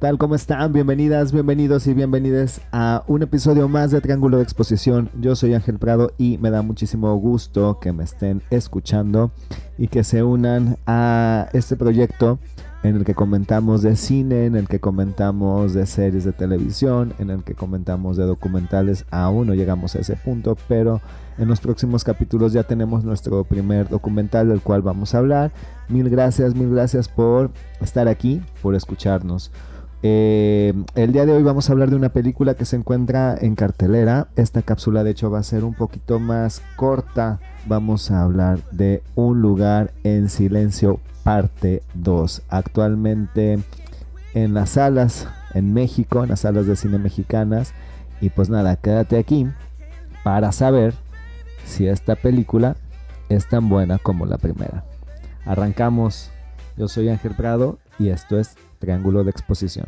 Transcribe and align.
Hey, 0.00 0.06
¿qué 0.06 0.08
tal? 0.08 0.18
¿Cómo 0.18 0.34
están? 0.34 0.72
Bienvenidas, 0.72 1.30
bienvenidos 1.30 1.86
y 1.86 1.92
bienvenidas 1.92 2.62
a 2.72 3.04
un 3.06 3.22
episodio 3.22 3.68
más 3.68 3.90
de 3.90 4.00
Triángulo 4.00 4.38
de 4.38 4.44
Exposición. 4.44 5.10
Yo 5.20 5.36
soy 5.36 5.52
Ángel 5.52 5.78
Prado 5.78 6.12
y 6.16 6.38
me 6.38 6.50
da 6.50 6.62
muchísimo 6.62 7.14
gusto 7.16 7.78
que 7.80 7.92
me 7.92 8.04
estén 8.04 8.40
escuchando 8.48 9.30
y 9.76 9.88
que 9.88 10.02
se 10.02 10.22
unan 10.22 10.78
a 10.86 11.48
este 11.52 11.76
proyecto 11.76 12.38
en 12.82 12.96
el 12.96 13.04
que 13.04 13.14
comentamos 13.14 13.82
de 13.82 13.94
cine, 13.94 14.46
en 14.46 14.56
el 14.56 14.68
que 14.68 14.80
comentamos 14.80 15.74
de 15.74 15.84
series 15.84 16.24
de 16.24 16.32
televisión, 16.32 17.12
en 17.18 17.28
el 17.28 17.44
que 17.44 17.54
comentamos 17.54 18.16
de 18.16 18.24
documentales. 18.24 19.04
Aún 19.10 19.48
no 19.48 19.54
llegamos 19.54 19.96
a 19.96 19.98
ese 19.98 20.16
punto, 20.16 20.56
pero 20.66 21.02
en 21.36 21.46
los 21.46 21.60
próximos 21.60 22.04
capítulos 22.04 22.54
ya 22.54 22.62
tenemos 22.62 23.04
nuestro 23.04 23.44
primer 23.44 23.90
documental 23.90 24.48
del 24.48 24.62
cual 24.62 24.80
vamos 24.80 25.14
a 25.14 25.18
hablar. 25.18 25.52
Mil 25.88 26.08
gracias, 26.08 26.54
mil 26.54 26.70
gracias 26.70 27.06
por 27.08 27.50
estar 27.82 28.08
aquí, 28.08 28.40
por 28.62 28.74
escucharnos. 28.74 29.52
Eh, 30.02 30.72
el 30.94 31.12
día 31.12 31.26
de 31.26 31.32
hoy 31.32 31.42
vamos 31.42 31.68
a 31.68 31.72
hablar 31.72 31.90
de 31.90 31.96
una 31.96 32.08
película 32.08 32.54
que 32.54 32.64
se 32.64 32.76
encuentra 32.76 33.36
en 33.38 33.54
cartelera. 33.54 34.28
Esta 34.36 34.62
cápsula 34.62 35.04
de 35.04 35.10
hecho 35.10 35.30
va 35.30 35.40
a 35.40 35.42
ser 35.42 35.64
un 35.64 35.74
poquito 35.74 36.18
más 36.18 36.62
corta. 36.76 37.40
Vamos 37.66 38.10
a 38.10 38.22
hablar 38.22 38.60
de 38.70 39.02
Un 39.14 39.42
lugar 39.42 39.92
en 40.04 40.28
silencio 40.28 41.00
parte 41.22 41.82
2. 41.94 42.42
Actualmente 42.48 43.58
en 44.32 44.54
las 44.54 44.70
salas 44.70 45.28
en 45.54 45.74
México, 45.74 46.22
en 46.22 46.30
las 46.30 46.40
salas 46.40 46.66
de 46.66 46.76
cine 46.76 46.98
mexicanas. 46.98 47.74
Y 48.20 48.30
pues 48.30 48.48
nada, 48.48 48.76
quédate 48.76 49.18
aquí 49.18 49.48
para 50.24 50.52
saber 50.52 50.94
si 51.64 51.86
esta 51.86 52.16
película 52.16 52.76
es 53.28 53.48
tan 53.48 53.68
buena 53.68 53.98
como 53.98 54.26
la 54.26 54.38
primera. 54.38 54.84
Arrancamos. 55.44 56.30
Yo 56.76 56.88
soy 56.88 57.10
Ángel 57.10 57.34
Prado 57.34 57.78
y 57.98 58.08
esto 58.08 58.38
es 58.38 58.56
Triángulo 58.80 59.22
de 59.24 59.30
Exposición. 59.30 59.86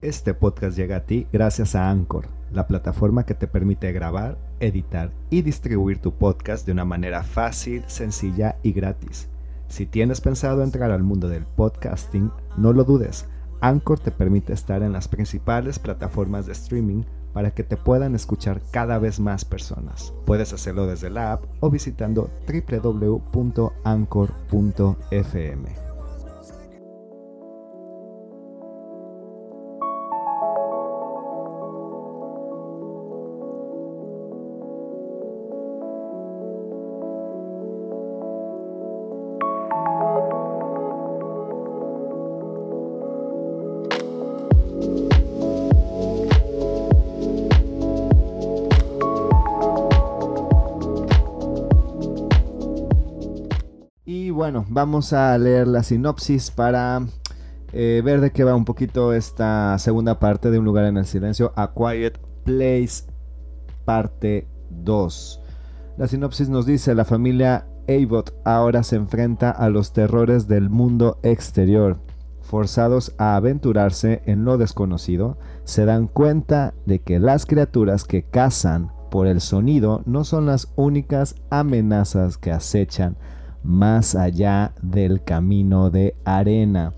Este 0.00 0.32
podcast 0.32 0.76
llega 0.76 0.96
a 0.96 1.00
ti 1.04 1.26
gracias 1.32 1.74
a 1.74 1.90
Anchor, 1.90 2.28
la 2.50 2.66
plataforma 2.66 3.26
que 3.26 3.34
te 3.34 3.46
permite 3.46 3.92
grabar, 3.92 4.38
editar 4.60 5.12
y 5.28 5.42
distribuir 5.42 5.98
tu 5.98 6.14
podcast 6.14 6.64
de 6.64 6.72
una 6.72 6.84
manera 6.86 7.22
fácil, 7.22 7.84
sencilla 7.88 8.56
y 8.62 8.72
gratis. 8.72 9.28
Si 9.68 9.84
tienes 9.84 10.22
pensado 10.22 10.62
entrar 10.62 10.90
al 10.90 11.02
mundo 11.02 11.28
del 11.28 11.44
podcasting, 11.44 12.30
no 12.56 12.72
lo 12.72 12.84
dudes. 12.84 13.26
Anchor 13.60 13.98
te 13.98 14.10
permite 14.10 14.54
estar 14.54 14.82
en 14.82 14.92
las 14.92 15.08
principales 15.08 15.78
plataformas 15.78 16.46
de 16.46 16.52
streaming 16.52 17.02
para 17.34 17.50
que 17.50 17.62
te 17.64 17.76
puedan 17.76 18.14
escuchar 18.14 18.62
cada 18.70 18.98
vez 18.98 19.20
más 19.20 19.44
personas. 19.44 20.14
Puedes 20.24 20.54
hacerlo 20.54 20.86
desde 20.86 21.10
la 21.10 21.32
app 21.32 21.44
o 21.60 21.68
visitando 21.68 22.30
www.anchor.fm. 22.48 23.74
bueno, 54.44 54.66
vamos 54.68 55.14
a 55.14 55.38
leer 55.38 55.66
la 55.66 55.82
sinopsis 55.82 56.50
para 56.50 57.00
eh, 57.72 58.02
ver 58.04 58.20
de 58.20 58.30
qué 58.30 58.44
va 58.44 58.54
un 58.54 58.66
poquito 58.66 59.14
esta 59.14 59.78
segunda 59.78 60.18
parte 60.18 60.50
de 60.50 60.58
Un 60.58 60.66
lugar 60.66 60.84
en 60.84 60.98
el 60.98 61.06
silencio, 61.06 61.54
A 61.56 61.72
Quiet 61.72 62.18
Place, 62.44 63.04
parte 63.86 64.46
2. 64.68 65.40
La 65.96 66.08
sinopsis 66.08 66.50
nos 66.50 66.66
dice, 66.66 66.94
la 66.94 67.06
familia 67.06 67.66
Abbott 67.88 68.34
ahora 68.44 68.82
se 68.82 68.96
enfrenta 68.96 69.50
a 69.50 69.70
los 69.70 69.94
terrores 69.94 70.46
del 70.46 70.68
mundo 70.68 71.18
exterior. 71.22 71.96
Forzados 72.42 73.14
a 73.16 73.36
aventurarse 73.36 74.20
en 74.26 74.44
lo 74.44 74.58
desconocido, 74.58 75.38
se 75.64 75.86
dan 75.86 76.06
cuenta 76.06 76.74
de 76.84 76.98
que 76.98 77.18
las 77.18 77.46
criaturas 77.46 78.04
que 78.04 78.24
cazan 78.24 78.92
por 79.10 79.26
el 79.26 79.40
sonido 79.40 80.02
no 80.04 80.22
son 80.22 80.44
las 80.44 80.70
únicas 80.76 81.34
amenazas 81.48 82.36
que 82.36 82.52
acechan 82.52 83.16
más 83.64 84.14
allá 84.14 84.72
del 84.82 85.24
camino 85.24 85.90
de 85.90 86.14
arena. 86.24 86.92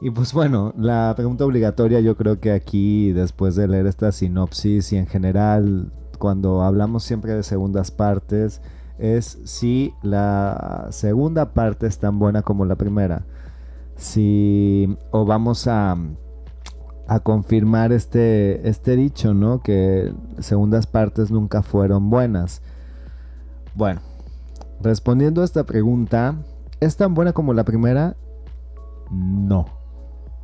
Y 0.00 0.10
pues 0.10 0.32
bueno, 0.32 0.74
la 0.76 1.14
pregunta 1.16 1.44
obligatoria 1.44 2.00
yo 2.00 2.16
creo 2.16 2.40
que 2.40 2.50
aquí, 2.50 3.12
después 3.12 3.54
de 3.54 3.68
leer 3.68 3.86
esta 3.86 4.10
sinopsis 4.10 4.92
y 4.92 4.96
en 4.96 5.06
general, 5.06 5.92
cuando 6.18 6.62
hablamos 6.62 7.04
siempre 7.04 7.34
de 7.34 7.44
segundas 7.44 7.92
partes, 7.92 8.60
es 8.98 9.38
si 9.44 9.94
la 10.02 10.88
segunda 10.90 11.54
parte 11.54 11.86
es 11.86 11.98
tan 11.98 12.18
buena 12.18 12.42
como 12.42 12.64
la 12.64 12.74
primera. 12.74 13.24
Si, 13.96 14.98
o 15.12 15.24
vamos 15.24 15.68
a, 15.68 15.96
a 17.06 17.20
confirmar 17.20 17.92
este, 17.92 18.68
este 18.68 18.96
dicho, 18.96 19.34
¿no? 19.34 19.60
Que 19.60 20.12
segundas 20.40 20.88
partes 20.88 21.30
nunca 21.30 21.62
fueron 21.62 22.10
buenas. 22.10 22.62
Bueno, 23.74 24.00
Respondiendo 24.82 25.42
a 25.42 25.44
esta 25.44 25.64
pregunta, 25.64 26.34
¿es 26.80 26.96
tan 26.96 27.14
buena 27.14 27.32
como 27.32 27.54
la 27.54 27.62
primera? 27.62 28.16
No. 29.12 29.66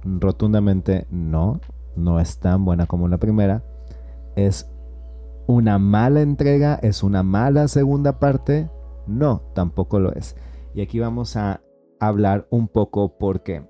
Rotundamente 0.05 1.09
no. 1.11 1.61
No 1.97 2.21
es 2.21 2.39
tan 2.39 2.65
buena 2.65 2.87
como 2.87 3.09
la 3.09 3.17
primera. 3.19 3.65
¿Es 4.37 4.71
una 5.49 5.81
mala 5.81 6.21
entrega? 6.21 6.77
¿Es 6.77 7.03
una 7.03 7.25
mala 7.25 7.67
segunda 7.67 8.21
parte? 8.21 8.71
No, 9.09 9.43
tampoco 9.55 9.99
lo 9.99 10.13
es. 10.13 10.37
Y 10.73 10.83
aquí 10.83 11.01
vamos 11.01 11.35
a 11.37 11.61
hablar 11.99 12.47
un 12.51 12.69
poco 12.69 13.19
por 13.19 13.43
qué. 13.43 13.67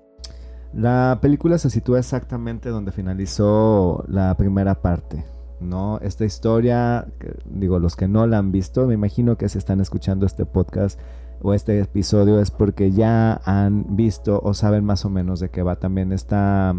La 0.71 1.17
película 1.19 1.57
se 1.57 1.71
sitúa 1.71 1.97
exactamente 1.97 2.69
donde 2.69 2.91
finalizó 2.91 4.05
la 4.07 4.37
primera 4.37 4.83
parte. 4.83 5.25
¿No? 5.61 5.99
Esta 5.99 6.25
historia, 6.25 7.07
digo, 7.45 7.79
los 7.79 7.95
que 7.95 8.07
no 8.07 8.25
la 8.27 8.37
han 8.37 8.51
visto, 8.51 8.87
me 8.87 8.93
imagino 8.93 9.37
que 9.37 9.49
si 9.49 9.57
están 9.57 9.81
escuchando 9.81 10.25
este 10.25 10.45
podcast 10.45 10.99
o 11.41 11.53
este 11.53 11.79
episodio 11.79 12.39
es 12.39 12.51
porque 12.51 12.91
ya 12.91 13.39
han 13.45 13.95
visto 13.95 14.39
o 14.43 14.53
saben 14.53 14.83
más 14.83 15.05
o 15.05 15.09
menos 15.09 15.39
de 15.39 15.49
qué 15.49 15.63
va 15.63 15.77
también 15.77 16.11
esta, 16.11 16.75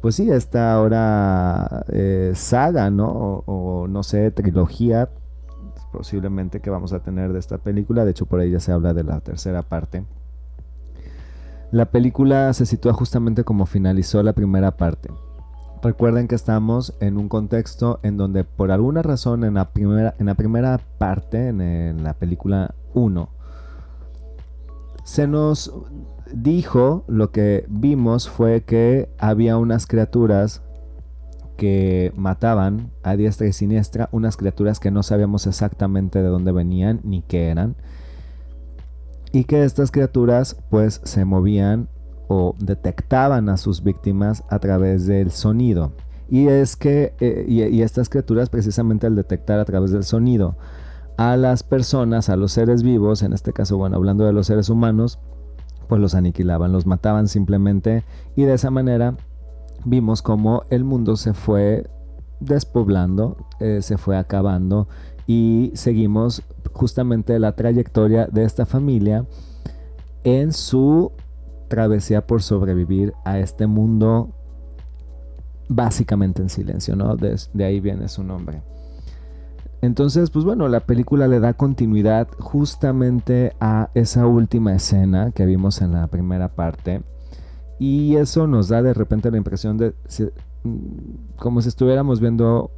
pues 0.00 0.16
sí, 0.16 0.30
esta 0.30 0.74
ahora 0.74 1.84
eh, 1.88 2.32
saga, 2.34 2.90
¿no? 2.90 3.42
O, 3.46 3.86
no 3.88 4.02
sé, 4.02 4.30
trilogía 4.30 5.08
posiblemente 5.92 6.60
que 6.60 6.70
vamos 6.70 6.92
a 6.92 7.00
tener 7.00 7.32
de 7.32 7.38
esta 7.38 7.58
película, 7.58 8.04
de 8.04 8.10
hecho 8.10 8.26
por 8.26 8.40
ahí 8.40 8.50
ya 8.50 8.58
se 8.58 8.72
habla 8.72 8.94
de 8.94 9.04
la 9.04 9.20
tercera 9.20 9.62
parte. 9.62 10.04
La 11.70 11.86
película 11.86 12.52
se 12.52 12.66
sitúa 12.66 12.92
justamente 12.92 13.44
como 13.44 13.66
finalizó 13.66 14.22
la 14.22 14.32
primera 14.32 14.76
parte. 14.76 15.10
Recuerden 15.84 16.28
que 16.28 16.34
estamos 16.34 16.94
en 17.00 17.18
un 17.18 17.28
contexto 17.28 18.00
en 18.02 18.16
donde 18.16 18.42
por 18.42 18.70
alguna 18.70 19.02
razón 19.02 19.44
en 19.44 19.52
la 19.52 19.68
primera, 19.68 20.14
en 20.18 20.24
la 20.24 20.34
primera 20.34 20.80
parte, 20.96 21.48
en, 21.48 22.02
la 22.02 22.14
película 22.14 22.74
1, 22.94 23.28
se 25.04 25.26
nos 25.26 25.74
dijo, 26.32 27.04
lo 27.06 27.32
que 27.32 27.66
vimos 27.68 28.30
fue 28.30 28.62
que 28.62 29.10
había 29.18 29.58
unas 29.58 29.86
criaturas 29.86 30.62
que 31.58 32.14
mataban 32.16 32.90
a 33.02 33.14
diestra 33.14 33.46
y 33.46 33.52
siniestra, 33.52 34.08
unas 34.10 34.38
criaturas 34.38 34.80
que 34.80 34.90
no 34.90 35.02
sabíamos 35.02 35.46
exactamente 35.46 36.22
de 36.22 36.28
dónde 36.28 36.52
venían 36.52 37.02
ni 37.04 37.20
qué 37.20 37.50
eran, 37.50 37.76
y 39.32 39.44
que 39.44 39.64
estas 39.64 39.90
criaturas 39.90 40.56
pues 40.70 41.02
se 41.04 41.26
movían 41.26 41.90
o 42.28 42.54
detectaban 42.58 43.48
a 43.48 43.56
sus 43.56 43.82
víctimas 43.82 44.44
a 44.48 44.58
través 44.58 45.06
del 45.06 45.30
sonido. 45.30 45.92
Y 46.28 46.48
es 46.48 46.76
que, 46.76 47.14
eh, 47.20 47.44
y, 47.46 47.82
estas 47.82 48.08
criaturas 48.08 48.48
precisamente 48.48 49.06
al 49.06 49.14
detectar 49.14 49.60
a 49.60 49.64
través 49.64 49.90
del 49.90 50.04
sonido 50.04 50.56
a 51.16 51.36
las 51.36 51.62
personas, 51.62 52.28
a 52.28 52.36
los 52.36 52.52
seres 52.52 52.82
vivos, 52.82 53.22
en 53.22 53.32
este 53.32 53.52
caso, 53.52 53.76
bueno, 53.76 53.96
hablando 53.96 54.24
de 54.24 54.32
los 54.32 54.46
seres 54.46 54.68
humanos, 54.68 55.18
pues 55.88 56.00
los 56.00 56.14
aniquilaban, 56.14 56.72
los 56.72 56.86
mataban 56.86 57.28
simplemente 57.28 58.04
y 58.36 58.44
de 58.44 58.54
esa 58.54 58.70
manera 58.70 59.16
vimos 59.84 60.22
como 60.22 60.64
el 60.70 60.82
mundo 60.82 61.16
se 61.16 61.34
fue 61.34 61.88
despoblando, 62.40 63.36
eh, 63.60 63.80
se 63.82 63.98
fue 63.98 64.16
acabando 64.16 64.88
y 65.26 65.72
seguimos 65.74 66.42
justamente 66.72 67.38
la 67.38 67.52
trayectoria 67.52 68.26
de 68.26 68.44
esta 68.44 68.66
familia 68.66 69.26
en 70.24 70.52
su 70.52 71.12
travesía 71.74 72.24
por 72.24 72.40
sobrevivir 72.40 73.14
a 73.24 73.40
este 73.40 73.66
mundo 73.66 74.30
básicamente 75.68 76.40
en 76.40 76.48
silencio, 76.48 76.94
¿no? 76.94 77.16
De, 77.16 77.64
ahí 77.64 77.80
viene 77.80 78.06
su 78.06 78.22
nombre. 78.22 78.62
Entonces, 79.82 80.30
pues 80.30 80.44
bueno, 80.44 80.68
la 80.68 80.80
película 80.80 81.26
le 81.26 81.40
da 81.40 81.52
continuidad 81.52 82.28
justamente 82.38 83.56
a 83.58 83.90
esa 83.94 84.24
última 84.28 84.72
escena 84.72 85.32
que 85.32 85.46
vimos 85.46 85.82
en 85.82 85.92
la 85.92 86.06
primera 86.06 86.54
parte. 86.54 87.02
Y 87.80 88.14
eso 88.14 88.46
nos 88.46 88.68
da 88.68 88.80
de 88.80 88.94
repente 88.94 89.32
la 89.32 89.36
impresión 89.36 89.76
de 89.76 89.94
mm, 90.62 91.36
como 91.36 91.60
si 91.60 91.68
estuviéramos 91.70 92.20
viendo 92.20 92.70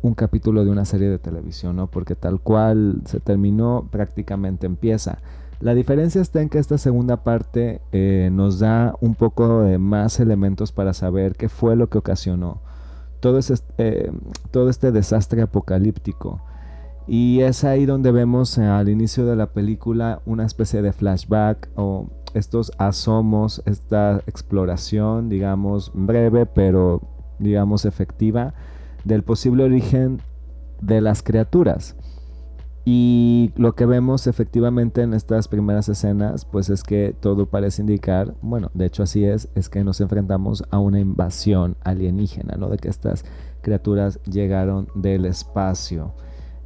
un 0.00 0.14
capítulo 0.14 0.64
de 0.64 0.70
una 0.70 0.86
serie 0.86 1.10
de 1.10 1.18
televisión, 1.18 1.76
¿no? 1.76 1.88
Porque 1.88 2.14
tal 2.14 2.40
cual 2.40 3.02
se 3.04 3.20
terminó, 3.20 3.88
prácticamente 3.90 4.64
empieza. 4.64 5.18
La 5.60 5.74
diferencia 5.74 6.20
está 6.20 6.40
en 6.40 6.48
que 6.48 6.58
esta 6.58 6.78
segunda 6.78 7.24
parte 7.24 7.80
eh, 7.92 8.30
nos 8.32 8.60
da 8.60 8.94
un 9.00 9.14
poco 9.14 9.62
de 9.62 9.78
más 9.78 10.20
elementos 10.20 10.72
para 10.72 10.92
saber 10.92 11.34
qué 11.34 11.48
fue 11.48 11.74
lo 11.74 11.88
que 11.88 11.98
ocasionó 11.98 12.60
todo, 13.20 13.38
ese, 13.38 13.54
eh, 13.78 14.10
todo 14.50 14.70
este 14.70 14.92
desastre 14.92 15.42
apocalíptico. 15.42 16.40
Y 17.06 17.40
es 17.40 17.64
ahí 17.64 17.86
donde 17.86 18.12
vemos 18.12 18.58
al 18.58 18.88
inicio 18.88 19.24
de 19.24 19.36
la 19.36 19.46
película 19.52 20.20
una 20.26 20.44
especie 20.44 20.82
de 20.82 20.92
flashback 20.92 21.68
o 21.74 22.08
estos 22.34 22.70
asomos, 22.76 23.62
esta 23.64 24.22
exploración, 24.26 25.30
digamos, 25.30 25.90
breve 25.94 26.44
pero 26.44 27.00
digamos 27.38 27.86
efectiva 27.86 28.52
del 29.04 29.22
posible 29.22 29.64
origen 29.64 30.20
de 30.82 31.00
las 31.00 31.22
criaturas. 31.22 31.96
Y 32.90 33.52
lo 33.56 33.74
que 33.74 33.84
vemos 33.84 34.26
efectivamente 34.26 35.02
en 35.02 35.12
estas 35.12 35.46
primeras 35.46 35.90
escenas, 35.90 36.46
pues 36.46 36.70
es 36.70 36.82
que 36.82 37.14
todo 37.20 37.44
parece 37.44 37.82
indicar, 37.82 38.34
bueno, 38.40 38.70
de 38.72 38.86
hecho 38.86 39.02
así 39.02 39.26
es, 39.26 39.50
es 39.54 39.68
que 39.68 39.84
nos 39.84 40.00
enfrentamos 40.00 40.64
a 40.70 40.78
una 40.78 40.98
invasión 40.98 41.76
alienígena, 41.84 42.56
¿no? 42.56 42.70
De 42.70 42.78
que 42.78 42.88
estas 42.88 43.26
criaturas 43.60 44.20
llegaron 44.24 44.88
del 44.94 45.26
espacio. 45.26 46.14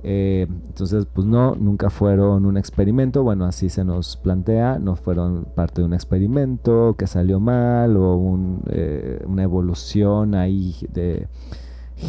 Eh, 0.05 0.47
entonces, 0.49 1.07
pues 1.13 1.27
no, 1.27 1.57
nunca 1.57 1.91
fueron 1.91 2.47
un 2.47 2.57
experimento, 2.57 3.25
bueno, 3.25 3.45
así 3.45 3.69
se 3.69 3.83
nos 3.83 4.17
plantea, 4.17 4.79
no 4.79 4.95
fueron 4.95 5.49
parte 5.57 5.81
de 5.81 5.87
un 5.87 5.93
experimento 5.93 6.95
que 6.97 7.09
salió 7.09 7.41
mal 7.41 7.97
o 7.97 8.39
eh, 8.71 9.25
una 9.27 9.43
evolución 9.43 10.37
ahí 10.37 10.77
de 10.89 11.27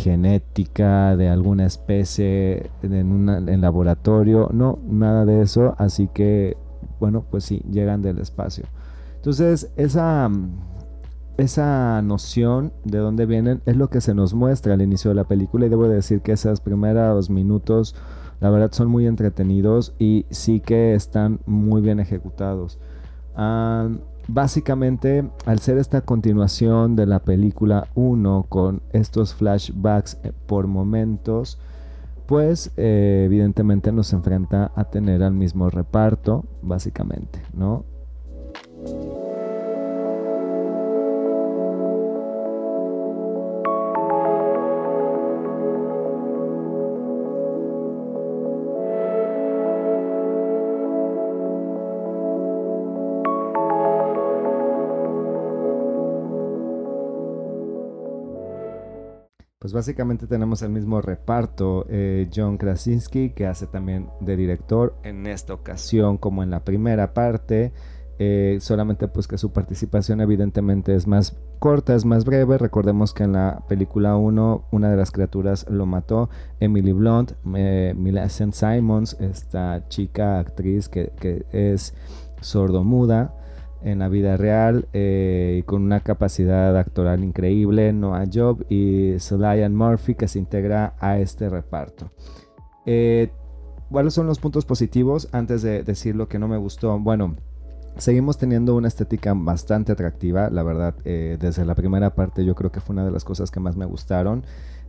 genética 0.01 1.15
de 1.15 1.29
alguna 1.29 1.65
especie 1.65 2.71
en, 2.81 3.11
un 3.11 3.61
laboratorio, 3.61 4.49
no, 4.51 4.79
nada 4.87 5.25
de 5.25 5.41
eso, 5.41 5.75
así 5.77 6.09
que, 6.13 6.57
bueno, 6.99 7.25
pues 7.29 7.43
sí, 7.43 7.61
llegan 7.69 8.01
del 8.01 8.19
espacio. 8.19 8.65
Entonces, 9.15 9.71
esa 9.77 10.29
esa 11.37 12.01
noción 12.03 12.73
de 12.83 12.99
dónde 12.99 13.25
vienen 13.25 13.61
es 13.65 13.75
lo 13.75 13.89
que 13.89 14.01
se 14.01 14.13
nos 14.13 14.35
muestra 14.35 14.75
al 14.75 14.83
inicio 14.83 15.09
de 15.09 15.15
la 15.15 15.23
película 15.23 15.65
y 15.65 15.69
debo 15.69 15.87
decir 15.87 16.21
que 16.21 16.33
esos 16.33 16.59
primeros 16.59 17.31
minutos 17.31 17.95
la 18.39 18.49
verdad 18.49 18.71
son 18.71 18.89
muy 18.89 19.07
entretenidos 19.07 19.95
y 19.97 20.25
sí 20.29 20.59
que 20.59 20.93
están 20.93 21.39
muy 21.45 21.81
bien 21.81 21.99
ejecutados. 21.99 22.77
Básicamente, 24.27 25.29
al 25.45 25.59
ser 25.59 25.77
esta 25.77 26.01
continuación 26.01 26.95
de 26.95 27.05
la 27.05 27.19
película 27.19 27.87
1 27.95 28.45
con 28.49 28.81
estos 28.91 29.33
flashbacks 29.33 30.17
eh, 30.23 30.31
por 30.45 30.67
momentos, 30.67 31.59
pues 32.25 32.71
eh, 32.77 33.23
evidentemente 33.25 33.91
nos 33.91 34.13
enfrenta 34.13 34.71
a 34.75 34.85
tener 34.85 35.23
al 35.23 35.33
mismo 35.33 35.69
reparto, 35.69 36.45
básicamente, 36.61 37.41
¿no? 37.53 37.85
Pues 59.63 59.71
básicamente 59.71 60.27
tenemos 60.27 60.61
el 60.61 60.71
mismo 60.71 60.99
reparto, 60.99 61.85
eh, 61.87 62.29
John 62.35 62.57
Krasinski, 62.57 63.29
que 63.29 63.47
hace 63.47 63.65
también 63.65 64.09
de 64.19 64.35
director 64.35 64.93
en 65.03 65.25
esta 65.25 65.53
ocasión 65.53 66.17
como 66.17 66.43
en 66.43 66.49
la 66.49 66.65
primera 66.65 67.13
parte, 67.13 67.71
eh, 68.19 68.57
solamente 68.59 69.07
pues 69.07 69.25
que 69.25 69.37
su 69.37 69.53
participación 69.53 70.19
evidentemente 70.19 70.93
es 70.93 71.07
más 71.07 71.37
corta, 71.59 71.95
es 71.95 72.03
más 72.03 72.25
breve, 72.25 72.57
recordemos 72.57 73.13
que 73.13 73.23
en 73.23 73.31
la 73.31 73.63
película 73.69 74.17
1 74.17 74.65
una 74.69 74.91
de 74.91 74.97
las 74.97 75.11
criaturas 75.11 75.65
lo 75.69 75.85
mató, 75.85 76.29
Emily 76.59 76.91
Blunt, 76.91 77.31
eh, 77.55 77.93
Millicent 77.95 78.53
Simons, 78.53 79.15
esta 79.21 79.87
chica 79.87 80.39
actriz 80.39 80.89
que, 80.89 81.13
que 81.21 81.45
es 81.53 81.93
sordomuda, 82.41 83.33
en 83.83 83.99
la 83.99 84.07
vida 84.09 84.37
real 84.37 84.87
eh, 84.93 85.57
y 85.59 85.63
con 85.63 85.83
una 85.83 85.99
capacidad 85.99 86.75
actoral 86.77 87.23
increíble, 87.23 87.91
Noah 87.93 88.25
Job 88.33 88.65
y 88.69 89.19
Solian 89.19 89.75
Murphy 89.75 90.15
que 90.15 90.27
se 90.27 90.39
integra 90.39 90.95
a 90.99 91.19
este 91.19 91.49
reparto. 91.49 92.11
Eh, 92.85 93.31
¿Cuáles 93.91 94.13
son 94.13 94.25
los 94.25 94.39
puntos 94.39 94.65
positivos 94.65 95.27
antes 95.31 95.61
de 95.61 95.83
decir 95.83 96.15
lo 96.15 96.27
que 96.27 96.39
no 96.39 96.47
me 96.47 96.57
gustó? 96.57 96.97
Bueno, 96.97 97.35
seguimos 97.97 98.37
teniendo 98.37 98.75
una 98.75 98.87
estética 98.87 99.33
bastante 99.35 99.91
atractiva, 99.91 100.49
la 100.49 100.63
verdad, 100.63 100.95
eh, 101.05 101.37
desde 101.39 101.65
la 101.65 101.75
primera 101.75 102.15
parte 102.15 102.43
yo 102.43 102.55
creo 102.55 102.71
que 102.71 102.79
fue 102.79 102.93
una 102.93 103.05
de 103.05 103.11
las 103.11 103.23
cosas 103.23 103.51
que 103.51 103.59
más 103.59 103.75
me 103.75 103.85
gustaron. 103.85 104.43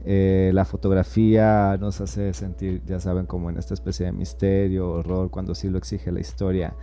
la 0.05 0.65
fotografía 0.65 1.77
nos 1.81 2.01
hace 2.01 2.33
sentir, 2.35 2.83
ya 2.87 3.01
saben, 3.01 3.27
como 3.27 3.51
en 3.51 3.59
esta 3.59 3.75
especie 3.75 4.07
de 4.07 4.13
misterio, 4.13 4.91
horror, 4.91 5.31
cuando 5.31 5.55
sí 5.55 5.69
lo 5.69 5.79
exige 5.79 6.13
la 6.13 6.21
historia. 6.21 6.75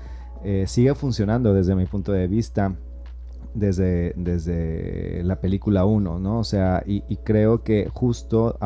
Eh, 0.44 0.66
sigue 0.68 0.96
funcionando 0.96 1.54
desde 1.54 1.76
mi 1.76 1.86
punto 1.86 2.12
de 2.12 2.28
vista 2.28 2.76
desde, 3.54 4.14
desde 4.16 5.24
la 5.24 5.40
película 5.40 5.86
1, 5.86 6.20
¿no? 6.20 6.40
O 6.40 6.44
sea, 6.44 6.84
y, 6.86 7.02
creo 7.18 7.64
que 7.64 7.90
justo 7.94 8.58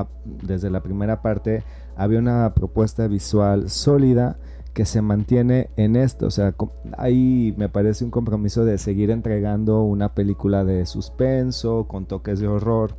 desde 0.44 0.70
la 0.70 0.82
primera 0.82 1.22
parte 1.22 1.64
había 1.96 2.20
una 2.20 2.54
propuesta 2.54 3.08
visual 3.08 3.70
sólida 3.70 4.38
que 4.74 4.86
se 4.86 5.02
mantiene 5.02 5.70
en 5.78 5.96
esto, 5.96 6.28
o 6.28 6.32
sea, 6.32 6.54
ahí 6.98 7.56
me 7.58 7.70
parece 7.70 8.04
un 8.04 8.12
compromiso 8.12 8.66
de 8.66 8.78
seguir 8.78 9.10
entregando 9.10 9.84
una 9.84 10.14
película 10.14 10.66
de 10.66 10.86
suspenso, 10.86 11.86
con 11.88 12.06
toques 12.06 12.40
de 12.42 12.48
horror, 12.48 12.94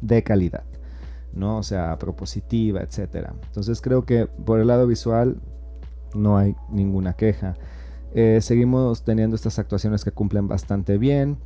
de 0.00 0.24
calidad, 0.24 0.64
¿no? 1.32 1.58
O 1.58 1.62
sea, 1.62 1.96
propositiva, 1.98 2.80
etcétera. 2.80 3.32
Entonces 3.46 3.80
creo 3.80 4.04
que 4.04 4.26
por 4.26 4.58
el 4.58 4.66
lado 4.66 4.88
visual 4.88 5.36
no 6.14 6.36
hay 6.36 6.56
ninguna 6.68 7.12
queja. 7.12 7.54
Eh, 8.14 8.38
seguimos 8.40 9.04
teniendo 9.04 9.36
estas 9.36 9.58
actuaciones 9.58 10.04
que 10.04 10.12
cumplen 10.12 10.48
bastante 10.48 10.98
bien. 10.98 11.38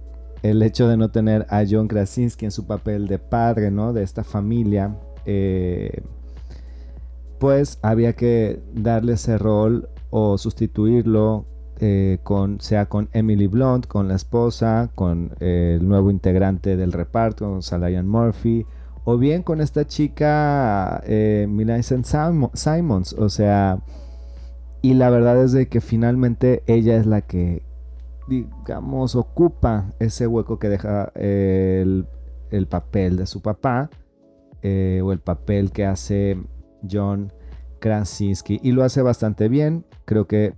El 0.42 0.62
hecho 0.62 0.88
de 0.88 0.96
no 0.96 1.10
tener 1.10 1.46
a 1.50 1.64
John 1.68 1.88
Krasinski 1.88 2.44
en 2.44 2.50
su 2.50 2.66
papel 2.66 3.06
de 3.06 3.18
padre, 3.18 3.70
¿no? 3.70 3.92
De 3.92 4.02
esta 4.02 4.24
familia. 4.24 4.96
Eh, 5.24 6.02
pues 7.38 7.78
había 7.82 8.14
que 8.14 8.60
darle 8.72 9.14
ese 9.14 9.38
rol 9.38 9.88
o 10.10 10.38
sustituirlo 10.38 11.46
eh, 11.80 12.18
con, 12.22 12.60
sea 12.60 12.86
con 12.86 13.08
Emily 13.12 13.48
Blunt, 13.48 13.88
con 13.88 14.06
la 14.06 14.14
esposa, 14.14 14.90
con 14.94 15.32
el 15.40 15.88
nuevo 15.88 16.12
integrante 16.12 16.76
del 16.76 16.92
reparto, 16.92 17.50
con 17.50 17.62
Salayan 17.62 18.06
Murphy, 18.06 18.64
o 19.04 19.18
bien 19.18 19.42
con 19.42 19.60
esta 19.60 19.84
chica 19.84 21.02
eh, 21.04 21.46
Millicent 21.48 22.06
Simons, 22.54 23.14
o 23.14 23.28
sea, 23.28 23.80
y 24.82 24.94
la 24.94 25.10
verdad 25.10 25.42
es 25.42 25.52
de 25.52 25.68
que 25.68 25.80
finalmente 25.80 26.64
ella 26.66 26.96
es 26.96 27.06
la 27.06 27.20
que, 27.20 27.62
digamos, 28.26 29.14
ocupa 29.14 29.92
ese 30.00 30.26
hueco 30.26 30.58
que 30.58 30.68
deja 30.68 31.12
el, 31.14 32.06
papel 32.68 33.16
de 33.16 33.26
su 33.26 33.40
papá 33.40 33.90
eh, 34.60 35.00
o 35.04 35.12
el 35.12 35.20
papel 35.20 35.70
que 35.70 35.86
hace 35.86 36.36
John 36.90 37.32
Krasinski. 37.78 38.58
Y 38.60 38.72
lo 38.72 38.82
hace 38.82 39.02
bastante 39.02 39.48
bien, 39.48 39.86
creo 40.04 40.26
que 40.26 40.54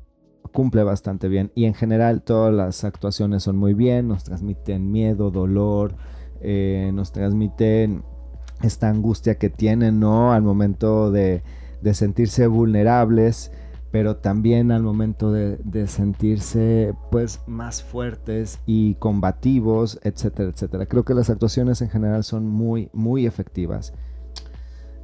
cumple 0.52 0.84
bastante 0.84 1.28
bien. 1.28 1.52
Y 1.54 1.66
en 1.66 1.74
general 1.74 2.22
todas 2.22 2.54
las 2.54 2.82
actuaciones 2.84 3.42
son 3.42 3.58
muy 3.58 3.74
bien, 3.74 4.08
nos 4.08 4.24
transmiten 4.24 4.90
miedo, 4.90 5.30
dolor, 5.30 5.96
eh, 6.40 6.90
nos 6.94 7.12
transmiten 7.12 8.04
esta 8.62 8.88
angustia 8.88 9.34
que 9.34 9.50
tienen, 9.50 10.00
¿no? 10.00 10.32
Al 10.32 10.40
momento 10.40 11.10
de, 11.10 11.42
de 11.82 11.92
sentirse 11.92 12.46
vulnerables 12.46 13.52
pero 13.94 14.16
también 14.16 14.72
al 14.72 14.82
momento 14.82 15.30
de, 15.30 15.86
sentirse 15.86 16.96
pues 17.12 17.42
más 17.46 17.84
fuertes 17.84 18.58
y 18.66 18.96
combativos, 18.96 20.00
etcétera, 20.02 20.50
etcétera. 20.50 20.86
Creo 20.86 21.04
que 21.04 21.14
las 21.14 21.30
actuaciones 21.30 21.80
en 21.80 21.90
general 21.90 22.24
son 22.24 22.44
muy, 22.44 22.90
muy 22.92 23.24
efectivas. 23.24 23.92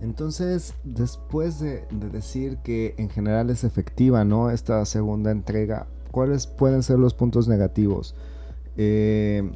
Entonces, 0.01 0.75
después 0.83 1.61
de, 1.61 1.87
decir 2.11 2.57
que 2.65 2.97
en 2.99 3.11
general 3.11 3.51
es 3.51 3.63
efectiva, 3.63 4.25
¿no? 4.25 4.51
Esta 4.51 4.85
segunda 4.87 5.31
entrega, 5.31 5.87
¿cuáles 6.11 6.49
pueden 6.49 6.83
ser 6.83 6.99
los 6.99 7.15
puntos 7.15 7.47
negativos? 7.47 8.17
Eh, 8.77 9.53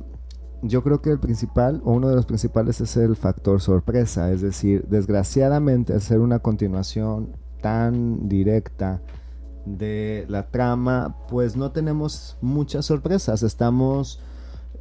yo 0.62 0.84
creo 0.84 1.02
que 1.02 1.10
el 1.10 1.18
principal, 1.18 1.82
o 1.84 1.90
uno 1.90 2.08
de 2.08 2.14
los 2.14 2.26
principales, 2.26 2.80
es 2.80 2.96
el 2.96 3.16
factor 3.16 3.60
sorpresa. 3.60 4.30
Es 4.30 4.42
decir, 4.42 4.86
desgraciadamente, 4.88 5.98
ser 5.98 6.20
una 6.20 6.38
continuación 6.38 7.32
tan 7.60 8.28
directa 8.28 9.02
de 9.66 10.26
la 10.28 10.48
trama, 10.48 11.16
pues 11.28 11.56
no 11.56 11.70
tenemos 11.72 12.36
muchas 12.40 12.86
sorpresas. 12.86 13.42
Estamos, 13.42 14.20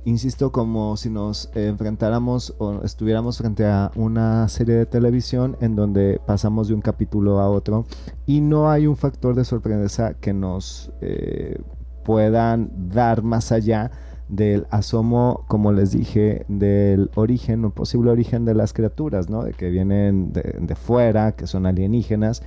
insisto, 0.06 0.52
como 0.52 0.98
si 0.98 1.10
nos 1.10 1.50
enfrentáramos 1.56 2.56
o 2.58 2.84
estuviéramos 2.84 3.38
frente 3.38 3.66
a 3.66 3.92
una 3.96 4.48
serie 4.50 4.76
de 4.76 4.86
televisión 4.86 5.58
en 5.62 5.76
donde 5.76 6.20
pasamos 6.26 6.68
de 6.68 6.74
un 6.74 6.82
capítulo 6.82 7.40
a 7.40 7.50
otro 7.50 7.86
y 8.26 8.42
no 8.42 8.70
hay 8.70 8.88
un 8.88 8.98
factor 8.98 9.36
de 9.36 9.46
sorpresa 9.46 10.16
que 10.16 10.34
nos 10.34 10.92
eh, 11.02 11.62
puedan 12.04 12.90
dar 12.90 13.24
más 13.24 13.52
allá 13.52 13.92
del 14.30 14.66
asomo, 14.72 15.46
como 15.48 15.72
les 15.72 15.92
dije, 15.92 16.46
del 16.48 17.12
origen, 17.16 17.66
un 17.66 17.72
posible 17.72 18.12
origen 18.12 18.46
de 18.46 18.56
las 18.56 18.74
criaturas, 18.74 19.30
¿no? 19.30 19.44
De 19.44 19.54
que 19.54 19.70
vienen 19.70 20.34
de, 20.34 20.76
fuera, 20.76 21.34
que 21.34 21.46
son 21.46 21.66
alienígenas. 21.66 22.42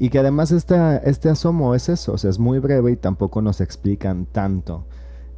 Y 0.00 0.08
que 0.08 0.18
además 0.18 0.50
este 0.50 1.28
asomo 1.28 1.76
es 1.76 1.88
eso, 1.88 2.14
o 2.14 2.18
sea, 2.18 2.30
es 2.30 2.40
muy 2.40 2.58
breve 2.58 2.90
y 2.90 2.96
tampoco 2.96 3.42
nos 3.42 3.60
explican 3.60 4.26
tanto. 4.26 4.86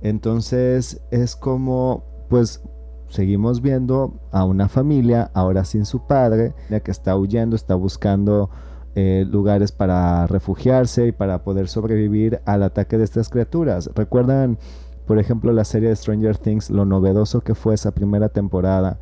Entonces 0.01 1.03
es 1.11 1.37
como, 1.37 2.05
pues, 2.31 2.63
seguimos 3.09 3.61
viendo 3.61 4.21
a 4.31 4.45
una 4.45 4.71
familia, 4.71 5.31
ahora 5.35 5.65
sin 5.65 5.85
su 5.85 6.07
padre, 6.07 6.55
ya 6.71 6.81
que 6.81 6.93
está 6.93 7.17
huyendo, 7.17 7.57
está 7.57 7.75
buscando 7.75 8.49
eh, 8.95 9.27
lugares 9.29 9.73
para 9.73 10.27
refugiarse 10.27 11.09
y 11.09 11.13
para 11.13 11.43
poder 11.43 11.69
sobrevivir 11.69 12.41
al 12.47 12.63
ataque 12.63 12.97
de 12.97 13.05
estas 13.05 13.29
criaturas. 13.29 13.91
¿Recuerdan 13.95 14.59
por 15.07 15.19
ejemplo, 15.19 15.53
la 15.53 15.65
serie 15.65 15.89
de 15.89 15.97
Stranger 15.97 16.39
Things, 16.39 16.71
lo 16.71 16.85
novedoso 16.85 17.43
que 17.43 17.55
fue 17.55 17.75
esa 17.75 17.93
primera 17.93 18.29
temporada, 18.29 19.01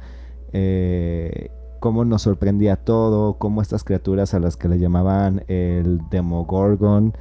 eh, 0.52 1.50
cómo 1.80 2.04
nos 2.04 2.22
sorprendía 2.22 2.76
todo, 2.76 3.38
cómo 3.38 3.62
estas 3.62 3.84
criaturas 3.84 4.34
a 4.34 4.38
las 4.38 4.56
que 4.56 4.68
le 4.68 4.78
llamaban 4.78 5.44
el 5.48 6.00
Demogorgon, 6.10 7.14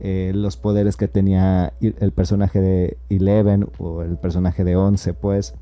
eh, 0.00 0.32
los 0.34 0.56
poderes 0.56 0.96
que 0.96 1.08
tenía 1.08 1.74
el 1.80 2.12
personaje 2.12 2.60
de 2.60 2.98
Eleven 3.10 3.68
o 3.78 4.02
el 4.02 4.16
personaje 4.16 4.64
de 4.64 4.76
Once, 4.76 5.12
pues, 5.12 5.54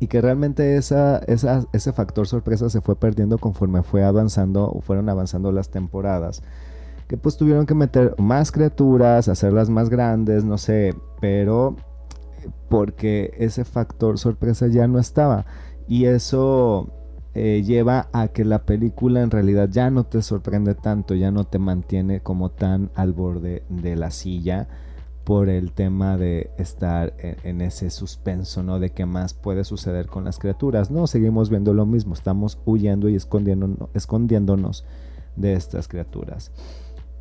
y 0.00 0.08
que 0.08 0.20
realmente 0.20 0.76
esa, 0.76 1.20
ese 1.26 1.92
factor 1.92 2.28
sorpresa 2.28 2.68
se 2.70 2.80
fue 2.80 2.96
perdiendo 2.96 3.38
conforme 3.38 3.82
fue 3.82 4.04
avanzando 4.04 4.78
fueron 4.82 5.08
avanzando 5.08 5.50
las 5.50 5.70
temporadas 5.70 6.42
que 7.08 7.16
pues 7.16 7.36
tuvieron 7.36 7.66
que 7.66 7.74
meter 7.74 8.14
más 8.18 8.52
criaturas, 8.52 9.28
hacerlas 9.28 9.70
más 9.70 9.88
grandes, 9.88 10.44
no 10.44 10.58
sé, 10.58 10.94
pero 11.20 11.74
porque 12.68 13.34
ese 13.38 13.64
factor 13.64 14.18
sorpresa 14.18 14.66
ya 14.66 14.86
no 14.86 14.98
estaba. 14.98 15.46
Y 15.88 16.04
eso 16.04 16.90
eh, 17.34 17.62
lleva 17.64 18.08
a 18.12 18.28
que 18.28 18.44
la 18.44 18.64
película 18.64 19.22
en 19.22 19.30
realidad 19.30 19.68
ya 19.70 19.90
no 19.90 20.04
te 20.04 20.22
sorprende 20.22 20.74
tanto, 20.74 21.14
ya 21.14 21.30
no 21.30 21.44
te 21.44 21.58
mantiene 21.58 22.20
como 22.20 22.50
tan 22.50 22.90
al 22.94 23.12
borde 23.12 23.62
de 23.68 23.96
la 23.96 24.10
silla 24.10 24.68
por 25.24 25.50
el 25.50 25.72
tema 25.72 26.16
de 26.16 26.50
estar 26.56 27.12
en, 27.18 27.60
ese 27.60 27.90
suspenso, 27.90 28.62
¿no? 28.62 28.80
De 28.80 28.90
qué 28.90 29.04
más 29.04 29.34
puede 29.34 29.62
suceder 29.64 30.06
con 30.06 30.24
las 30.24 30.38
criaturas. 30.38 30.90
No, 30.90 31.06
seguimos 31.06 31.50
viendo 31.50 31.74
lo 31.74 31.84
mismo, 31.84 32.14
estamos 32.14 32.58
huyendo 32.64 33.10
y 33.10 33.14
escondiéndonos, 33.14 33.90
escondiéndonos 33.92 34.86
de 35.36 35.52
estas 35.52 35.86
criaturas. 35.86 36.50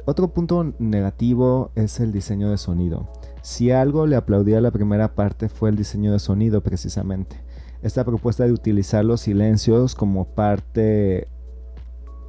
Otro 0.06 0.30
punto 0.30 0.74
negativo 0.80 1.72
es 1.76 2.00
el 2.00 2.14
diseño 2.14 2.50
de 2.50 2.58
sonido. 2.58 3.10
Si 3.42 3.72
algo 3.72 4.08
le 4.08 4.16
aplaudía 4.16 4.60
a 4.60 4.62
la 4.62 4.72
primera 4.72 5.14
parte 5.14 5.50
fue 5.50 5.70
el 5.70 5.76
diseño 5.76 6.14
de 6.14 6.20
sonido 6.20 6.62
precisamente. 6.64 7.42
Esta 7.82 8.04
propuesta 8.04 8.46
de 8.46 8.52
utilizar 8.52 9.06
los 9.06 9.22
silencios 9.22 9.96
como 9.96 10.26
parte 10.26 11.28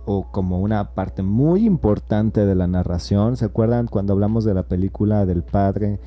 o 0.04 0.30
como 0.30 0.60
una 0.60 0.94
parte 0.94 1.22
muy 1.22 1.66
importante 1.66 2.46
de 2.46 2.54
la 2.54 2.66
narración. 2.66 3.36
¿Se 3.36 3.44
acuerdan 3.44 3.86
cuando 3.86 4.14
hablamos 4.14 4.44
de 4.44 4.54
la 4.54 4.62
película 4.62 5.26
del 5.26 5.42
padre? 5.42 6.00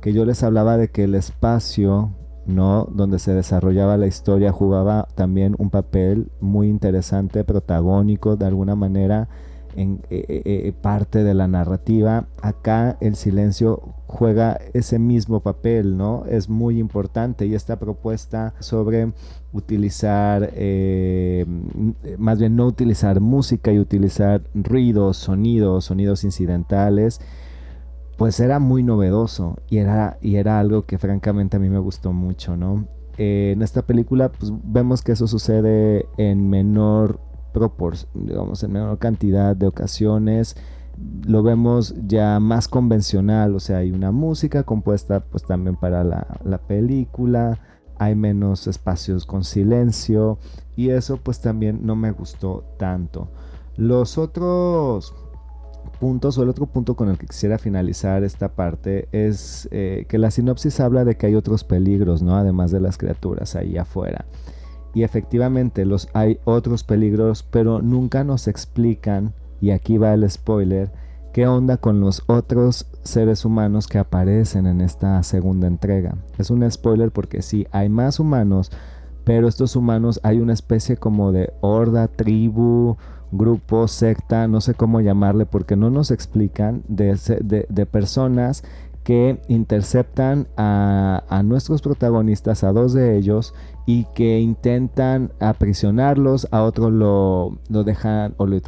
Que 0.00 0.12
yo 0.12 0.24
les 0.24 0.42
hablaba 0.42 0.76
de 0.76 0.88
que 0.88 1.04
el 1.04 1.14
espacio, 1.14 2.12
¿no? 2.46 2.88
Donde 2.92 3.18
se 3.18 3.34
desarrollaba 3.34 3.96
la 3.96 4.06
historia 4.06 4.52
jugaba 4.52 5.08
también 5.14 5.56
un 5.58 5.70
papel 5.70 6.30
muy 6.40 6.68
interesante, 6.68 7.44
protagónico 7.44 8.36
de 8.36 8.46
alguna 8.46 8.76
manera 8.76 9.28
en 9.80 10.02
eh, 10.10 10.24
eh, 10.28 10.42
eh, 10.44 10.72
parte 10.80 11.24
de 11.24 11.34
la 11.34 11.48
narrativa. 11.48 12.26
Acá 12.42 12.98
el 13.00 13.16
silencio 13.16 13.94
juega 14.06 14.58
ese 14.74 14.98
mismo 14.98 15.40
papel, 15.40 15.96
¿no? 15.96 16.24
Es 16.26 16.48
muy 16.48 16.78
importante 16.78 17.46
y 17.46 17.54
esta 17.54 17.78
propuesta 17.78 18.54
sobre 18.58 19.12
utilizar, 19.52 20.52
más 22.18 22.38
bien 22.38 22.56
no 22.56 22.66
utilizar 22.66 23.20
música 23.20 23.72
y 23.72 23.78
utilizar 23.78 24.42
ruidos, 24.54 25.16
sonidos, 25.16 25.86
sonidos 25.86 26.24
incidentales, 26.24 27.20
pues 28.16 28.38
era 28.40 28.58
muy 28.58 28.82
novedoso 28.82 29.58
y 29.68 29.78
era, 29.78 30.18
y 30.20 30.36
era 30.36 30.60
algo 30.60 30.82
que 30.82 30.98
francamente 30.98 31.56
a 31.56 31.60
mí 31.60 31.68
me 31.68 31.78
gustó 31.78 32.12
mucho, 32.12 32.56
¿no? 32.56 32.86
en 33.18 33.60
esta 33.60 33.82
película 33.82 34.30
pues, 34.32 34.50
vemos 34.64 35.02
que 35.02 35.12
eso 35.12 35.26
sucede 35.26 36.06
en 36.16 36.48
menor 36.48 37.20
digamos, 38.14 38.62
en 38.62 38.72
menor 38.72 38.98
cantidad 38.98 39.56
de 39.56 39.66
ocasiones. 39.66 40.56
Lo 41.26 41.42
vemos 41.42 41.94
ya 42.06 42.40
más 42.40 42.68
convencional, 42.68 43.54
o 43.54 43.60
sea, 43.60 43.78
hay 43.78 43.90
una 43.90 44.10
música 44.12 44.64
compuesta 44.64 45.20
pues 45.20 45.44
también 45.44 45.76
para 45.76 46.04
la, 46.04 46.38
la 46.44 46.58
película, 46.58 47.58
hay 47.98 48.14
menos 48.14 48.66
espacios 48.66 49.24
con 49.24 49.44
silencio 49.44 50.38
y 50.76 50.90
eso 50.90 51.16
pues 51.16 51.40
también 51.40 51.80
no 51.84 51.96
me 51.96 52.10
gustó 52.10 52.64
tanto. 52.78 53.28
Los 53.76 54.18
otros 54.18 55.14
puntos 56.00 56.38
o 56.38 56.42
el 56.42 56.48
otro 56.48 56.66
punto 56.66 56.96
con 56.96 57.08
el 57.08 57.18
que 57.18 57.26
quisiera 57.26 57.58
finalizar 57.58 58.24
esta 58.24 58.48
parte 58.48 59.08
es 59.12 59.68
eh, 59.70 60.06
que 60.08 60.18
la 60.18 60.30
sinopsis 60.30 60.80
habla 60.80 61.04
de 61.04 61.16
que 61.16 61.26
hay 61.26 61.34
otros 61.34 61.64
peligros, 61.64 62.22
¿no? 62.22 62.36
Además 62.36 62.70
de 62.70 62.80
las 62.80 62.96
criaturas 62.98 63.54
ahí 63.56 63.76
afuera. 63.76 64.24
Y 64.94 65.02
efectivamente 65.02 65.84
los 65.84 66.08
hay 66.14 66.38
otros 66.44 66.84
peligros, 66.84 67.42
pero 67.42 67.80
nunca 67.80 68.24
nos 68.24 68.48
explican, 68.48 69.32
y 69.60 69.70
aquí 69.70 69.98
va 69.98 70.14
el 70.14 70.28
spoiler, 70.28 70.90
qué 71.32 71.46
onda 71.46 71.76
con 71.76 72.00
los 72.00 72.22
otros 72.26 72.86
seres 73.02 73.44
humanos 73.44 73.86
que 73.86 73.98
aparecen 73.98 74.66
en 74.66 74.80
esta 74.80 75.22
segunda 75.22 75.66
entrega. 75.66 76.16
Es 76.38 76.50
un 76.50 76.68
spoiler 76.70 77.10
porque 77.10 77.42
sí, 77.42 77.66
hay 77.70 77.88
más 77.88 78.18
humanos, 78.18 78.72
pero 79.24 79.46
estos 79.46 79.76
humanos 79.76 80.18
hay 80.22 80.40
una 80.40 80.54
especie 80.54 80.96
como 80.96 81.30
de 81.30 81.52
horda, 81.60 82.08
tribu, 82.08 82.96
grupo, 83.30 83.86
secta, 83.86 84.48
no 84.48 84.60
sé 84.60 84.74
cómo 84.74 85.00
llamarle, 85.00 85.46
porque 85.46 85.76
no 85.76 85.90
nos 85.90 86.10
explican 86.10 86.82
de, 86.88 87.16
de 87.68 87.86
personas 87.86 88.64
que 89.04 89.40
interceptan 89.48 90.48
a, 90.56 91.42
nuestros 91.44 91.82
protagonistas, 91.82 92.64
a 92.64 92.72
dos 92.72 92.92
de 92.92 93.16
ellos, 93.16 93.54
y 93.86 94.04
que 94.14 94.40
intentan 94.40 95.32
aprisionarlos, 95.40 96.48
a 96.50 96.62
otro 96.62 96.90
lo, 96.90 97.58
lo 97.68 97.82
dejan 97.82 98.34
o 98.36 98.46
lo 98.46 98.60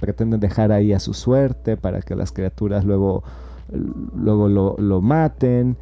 pretenden 0.00 0.40
dejar 0.40 0.72
ahí 0.72 0.92
a 0.92 1.00
su 1.00 1.14
suerte 1.14 1.76
para 1.76 2.00
que 2.00 2.16
las 2.16 2.32
criaturas 2.32 2.84
luego, 2.84 3.22
luego 3.70 4.48
lo, 4.48 4.76
lo 4.78 5.00
maten. 5.00 5.76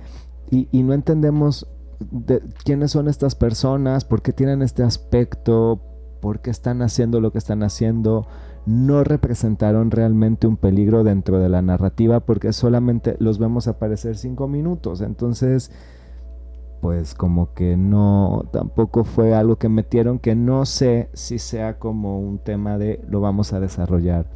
Y, 0.50 0.68
y, 0.72 0.82
no 0.82 0.92
entendemos 0.92 1.66
de, 2.10 2.42
quiénes 2.64 2.90
son 2.90 3.08
estas 3.08 3.34
personas, 3.34 4.04
por 4.04 4.20
qué 4.20 4.32
tienen 4.32 4.60
este 4.60 4.82
aspecto, 4.82 5.80
por 6.20 6.40
qué 6.40 6.50
están 6.50 6.82
haciendo 6.82 7.20
lo 7.20 7.32
que 7.32 7.38
están 7.38 7.62
haciendo 7.62 8.26
no 8.66 9.02
representaron 9.04 9.90
realmente 9.90 10.46
un 10.46 10.56
peligro 10.56 11.04
dentro 11.04 11.38
de 11.38 11.48
la 11.48 11.62
narrativa 11.62 12.20
porque 12.20 12.52
solamente 12.52 13.16
los 13.18 13.38
vemos 13.38 13.66
aparecer 13.68 14.16
cinco 14.16 14.46
minutos. 14.48 15.00
Entonces, 15.00 15.72
pues 16.80 17.14
como 17.14 17.54
que 17.54 17.76
no, 17.76 18.44
tampoco 18.52 19.04
fue 19.04 19.34
algo 19.34 19.56
que 19.56 19.68
metieron 19.68 20.18
que 20.18 20.34
no 20.34 20.66
sé 20.66 21.08
si 21.12 21.38
sea 21.38 21.78
como 21.78 22.20
un 22.20 22.38
tema 22.38 22.78
de 22.78 23.00
lo 23.08 23.20
vamos 23.20 23.52
a 23.52 23.60
desarrollar 23.60 24.26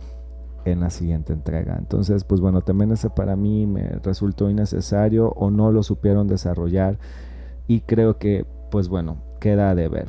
en 0.64 0.80
la 0.80 0.90
siguiente 0.90 1.33
entrega. 1.33 1.76
Entonces, 1.78 2.25
pues 2.25 2.40
bueno, 2.40 2.61
también 2.62 2.92
ese 2.92 3.11
para 3.11 3.37
mí 3.37 3.66
me 3.66 3.88
resultó 4.02 4.50
innecesario 4.50 5.30
o 5.30 5.50
no 5.50 5.71
lo 5.73 5.83
supieron 5.83 6.26
desarrollar 6.26 6.99
y 7.68 7.80
creo 7.80 8.18
que, 8.18 8.47
pues 8.71 8.88
bueno, 8.88 9.18
queda 9.40 9.75
de 9.75 9.88
ver. 9.88 10.09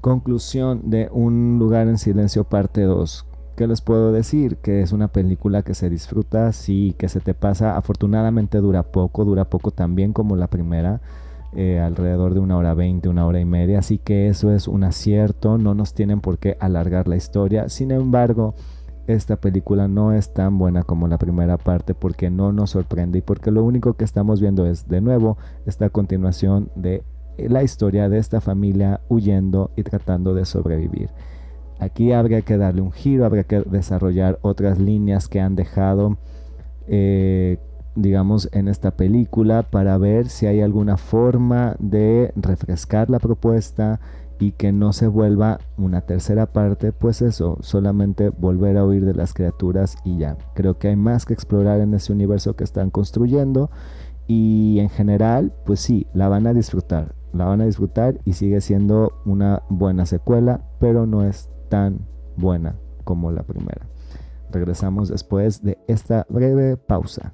Conclusión 0.00 0.90
de 0.90 1.08
Un 1.12 1.58
lugar 1.58 1.88
en 1.88 1.98
silencio 1.98 2.44
parte 2.44 2.82
2. 2.82 3.26
¿Qué 3.56 3.66
les 3.66 3.80
puedo 3.80 4.12
decir? 4.12 4.58
Que 4.58 4.82
es 4.82 4.92
una 4.92 5.08
película 5.08 5.62
que 5.62 5.72
se 5.72 5.88
disfruta, 5.88 6.52
sí, 6.52 6.94
que 6.98 7.08
se 7.08 7.20
te 7.20 7.32
pasa. 7.32 7.78
Afortunadamente 7.78 8.58
dura 8.58 8.82
poco, 8.82 9.24
dura 9.24 9.46
poco 9.46 9.70
también 9.70 10.12
como 10.12 10.36
la 10.36 10.48
primera, 10.48 11.00
eh, 11.54 11.80
alrededor 11.80 12.34
de 12.34 12.40
una 12.40 12.58
hora 12.58 12.74
veinte, 12.74 13.08
una 13.08 13.24
hora 13.26 13.40
y 13.40 13.46
media. 13.46 13.78
Así 13.78 13.96
que 13.96 14.28
eso 14.28 14.52
es 14.52 14.68
un 14.68 14.84
acierto, 14.84 15.56
no 15.56 15.72
nos 15.72 15.94
tienen 15.94 16.20
por 16.20 16.36
qué 16.36 16.58
alargar 16.60 17.08
la 17.08 17.16
historia. 17.16 17.70
Sin 17.70 17.92
embargo, 17.92 18.54
esta 19.06 19.36
película 19.36 19.88
no 19.88 20.12
es 20.12 20.34
tan 20.34 20.58
buena 20.58 20.82
como 20.82 21.08
la 21.08 21.16
primera 21.16 21.56
parte 21.56 21.94
porque 21.94 22.28
no 22.28 22.52
nos 22.52 22.70
sorprende 22.70 23.20
y 23.20 23.22
porque 23.22 23.50
lo 23.50 23.64
único 23.64 23.94
que 23.94 24.04
estamos 24.04 24.38
viendo 24.38 24.66
es 24.66 24.86
de 24.86 25.00
nuevo 25.00 25.38
esta 25.64 25.88
continuación 25.88 26.70
de 26.74 27.04
la 27.38 27.62
historia 27.62 28.10
de 28.10 28.18
esta 28.18 28.42
familia 28.42 29.00
huyendo 29.08 29.70
y 29.76 29.82
tratando 29.82 30.34
de 30.34 30.44
sobrevivir. 30.44 31.08
Aquí 31.78 32.12
habría 32.12 32.42
que 32.42 32.56
darle 32.56 32.80
un 32.80 32.92
giro, 32.92 33.26
habría 33.26 33.44
que 33.44 33.60
desarrollar 33.60 34.38
otras 34.42 34.78
líneas 34.78 35.28
que 35.28 35.40
han 35.40 35.56
dejado, 35.56 36.16
eh, 36.86 37.58
digamos, 37.94 38.48
en 38.52 38.68
esta 38.68 38.92
película 38.92 39.62
para 39.62 39.98
ver 39.98 40.28
si 40.28 40.46
hay 40.46 40.60
alguna 40.60 40.96
forma 40.96 41.76
de 41.78 42.32
refrescar 42.36 43.10
la 43.10 43.18
propuesta 43.18 44.00
y 44.38 44.52
que 44.52 44.72
no 44.72 44.92
se 44.92 45.06
vuelva 45.06 45.58
una 45.76 46.02
tercera 46.02 46.46
parte, 46.46 46.92
pues 46.92 47.22
eso, 47.22 47.58
solamente 47.60 48.30
volver 48.30 48.76
a 48.76 48.84
huir 48.84 49.04
de 49.04 49.14
las 49.14 49.32
criaturas 49.32 49.96
y 50.04 50.18
ya. 50.18 50.36
Creo 50.54 50.78
que 50.78 50.88
hay 50.88 50.96
más 50.96 51.24
que 51.24 51.34
explorar 51.34 51.80
en 51.80 51.94
ese 51.94 52.12
universo 52.12 52.54
que 52.54 52.64
están 52.64 52.90
construyendo 52.90 53.70
y 54.26 54.78
en 54.80 54.90
general, 54.90 55.52
pues 55.64 55.80
sí, 55.80 56.06
la 56.12 56.28
van 56.28 56.46
a 56.46 56.52
disfrutar, 56.52 57.14
la 57.32 57.46
van 57.46 57.60
a 57.60 57.66
disfrutar 57.66 58.18
y 58.24 58.34
sigue 58.34 58.60
siendo 58.60 59.12
una 59.24 59.62
buena 59.68 60.04
secuela, 60.04 60.60
pero 60.80 61.06
no 61.06 61.24
es 61.24 61.48
tan 61.68 62.06
buena 62.36 62.76
como 63.04 63.30
la 63.30 63.42
primera. 63.42 63.86
Regresamos 64.50 65.08
después 65.08 65.62
de 65.62 65.78
esta 65.88 66.26
breve 66.28 66.76
pausa. 66.76 67.32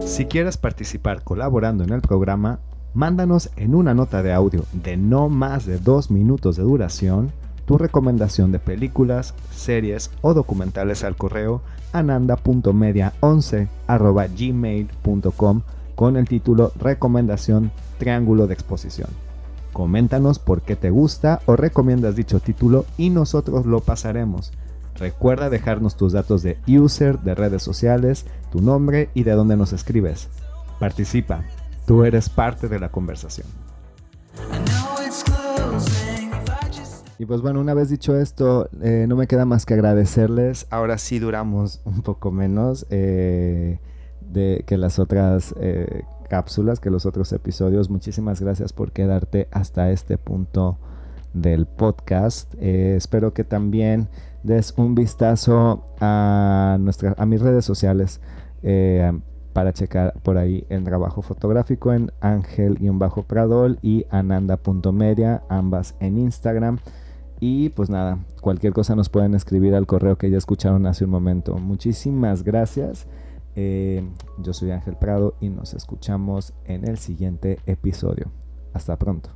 Si 0.00 0.26
quieres 0.26 0.56
participar 0.56 1.22
colaborando 1.22 1.84
en 1.84 1.90
el 1.90 2.00
programa, 2.00 2.58
mándanos 2.94 3.50
en 3.56 3.74
una 3.74 3.94
nota 3.94 4.22
de 4.22 4.32
audio 4.32 4.64
de 4.72 4.96
no 4.96 5.28
más 5.28 5.64
de 5.66 5.78
dos 5.78 6.10
minutos 6.10 6.56
de 6.56 6.64
duración 6.64 7.32
tu 7.68 7.76
recomendación 7.76 8.50
de 8.50 8.58
películas, 8.58 9.34
series 9.50 10.10
o 10.22 10.32
documentales 10.32 11.04
al 11.04 11.16
correo 11.16 11.60
ananda.media11 11.92 13.68
con 15.98 16.16
el 16.16 16.28
título 16.28 16.70
Recomendación 16.76 17.72
Triángulo 17.98 18.46
de 18.46 18.54
Exposición. 18.54 19.10
Coméntanos 19.72 20.38
por 20.38 20.62
qué 20.62 20.76
te 20.76 20.90
gusta 20.90 21.40
o 21.46 21.56
recomiendas 21.56 22.14
dicho 22.14 22.38
título 22.38 22.86
y 22.96 23.10
nosotros 23.10 23.66
lo 23.66 23.80
pasaremos. 23.80 24.52
Recuerda 24.94 25.50
dejarnos 25.50 25.96
tus 25.96 26.12
datos 26.12 26.44
de 26.44 26.56
user, 26.68 27.18
de 27.18 27.34
redes 27.34 27.64
sociales, 27.64 28.26
tu 28.52 28.60
nombre 28.60 29.10
y 29.12 29.24
de 29.24 29.32
dónde 29.32 29.56
nos 29.56 29.72
escribes. 29.72 30.28
Participa, 30.78 31.42
tú 31.84 32.04
eres 32.04 32.28
parte 32.28 32.68
de 32.68 32.78
la 32.78 32.90
conversación. 32.90 33.48
Y 37.18 37.26
pues 37.26 37.40
bueno, 37.40 37.60
una 37.60 37.74
vez 37.74 37.88
dicho 37.88 38.16
esto, 38.16 38.68
eh, 38.82 39.06
no 39.08 39.16
me 39.16 39.26
queda 39.26 39.46
más 39.46 39.66
que 39.66 39.74
agradecerles. 39.74 40.68
Ahora 40.70 40.96
sí 40.96 41.18
duramos 41.18 41.80
un 41.84 42.02
poco 42.02 42.30
menos 42.30 42.86
eh, 42.90 43.80
de, 44.32 44.64
que 44.66 44.76
las 44.76 44.98
otras 44.98 45.54
eh, 45.60 46.04
cápsulas, 46.28 46.80
que 46.80 46.90
los 46.90 47.06
otros 47.06 47.32
episodios. 47.32 47.90
Muchísimas 47.90 48.40
gracias 48.40 48.72
por 48.72 48.92
quedarte 48.92 49.48
hasta 49.50 49.90
este 49.90 50.18
punto 50.18 50.78
del 51.34 51.66
podcast. 51.66 52.54
espero 52.60 53.34
que 53.34 53.44
también 53.44 54.08
des 54.42 54.74
un 54.76 54.94
vistazo 54.94 55.84
a, 56.00 56.76
nuestra, 56.80 57.14
a 57.18 57.26
mis 57.26 57.40
redes 57.40 57.64
sociales 57.64 58.20
eh, 58.62 59.12
para 59.52 59.72
checar 59.72 60.14
por 60.22 60.38
ahí 60.38 60.64
el 60.68 60.84
trabajo 60.84 61.22
fotográfico 61.22 61.92
en 61.92 62.12
ángel-pradol 62.20 63.78
y 63.82 64.06
ananda.media, 64.10 65.42
ambas 65.48 65.96
en 66.00 66.18
Instagram. 66.18 66.78
Y 67.40 67.70
pues 67.70 67.88
nada, 67.88 68.18
cualquier 68.40 68.72
cosa 68.72 68.96
nos 68.96 69.08
pueden 69.08 69.34
escribir 69.34 69.74
al 69.74 69.86
correo 69.86 70.16
que 70.16 70.30
ya 70.30 70.38
escucharon 70.38 70.86
hace 70.86 71.04
un 71.04 71.10
momento. 71.10 71.56
Muchísimas 71.56 72.42
gracias. 72.42 73.06
Eh, 73.60 74.08
yo 74.38 74.52
soy 74.52 74.70
Ángel 74.70 74.94
Prado 74.94 75.34
y 75.40 75.48
nos 75.48 75.74
escuchamos 75.74 76.54
en 76.64 76.86
el 76.86 76.96
siguiente 76.96 77.58
episodio. 77.66 78.30
Hasta 78.72 78.96
pronto. 78.96 79.30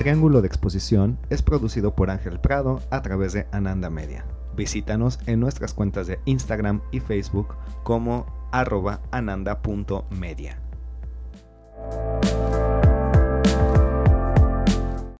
Triángulo 0.00 0.40
de 0.40 0.48
Exposición 0.48 1.20
es 1.30 1.42
producido 1.42 1.94
por 1.94 2.10
Ángel 2.10 2.40
Prado 2.40 2.80
a 2.90 3.00
través 3.02 3.32
de 3.32 3.46
Ananda 3.52 3.90
Media. 3.90 4.24
Visítanos 4.56 5.20
en 5.26 5.38
nuestras 5.38 5.72
cuentas 5.72 6.08
de 6.08 6.18
Instagram 6.24 6.82
y 6.90 6.98
Facebook 6.98 7.54
como 7.84 8.39
arroba 8.52 9.00
ananda.media. 9.10 10.69